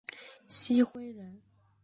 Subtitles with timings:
[0.49, 1.43] 郗恢人。